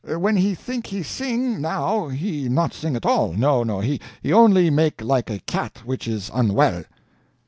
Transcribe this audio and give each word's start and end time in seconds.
When 0.03 0.35
he 0.35 0.55
think 0.55 0.87
he 0.87 1.03
sing, 1.03 1.61
now, 1.61 2.07
he 2.07 2.49
not 2.49 2.73
sing 2.73 2.95
at 2.95 3.05
all, 3.05 3.33
no, 3.33 3.81
he 3.81 3.99
only 4.33 4.71
make 4.71 4.99
like 4.99 5.29
a 5.29 5.37
cat 5.41 5.83
which 5.85 6.07
is 6.07 6.31
unwell." 6.33 6.85